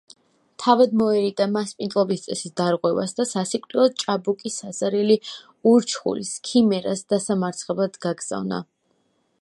[0.61, 5.19] თავად მოერიდა მასპინძლობის წესის დარღვევას და სასიკვდილოდ ჭაბუკი საზარელი
[5.73, 8.65] ურჩხულის, ქიმერას, დასამარცხებლად გაგზავნა.